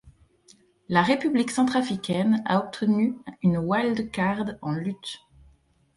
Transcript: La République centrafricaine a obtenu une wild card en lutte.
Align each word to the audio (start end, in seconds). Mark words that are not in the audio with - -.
La 0.89 1.03
République 1.03 1.51
centrafricaine 1.51 2.41
a 2.47 2.57
obtenu 2.65 3.19
une 3.43 3.57
wild 3.59 4.09
card 4.09 4.55
en 4.63 4.71
lutte. 4.71 5.19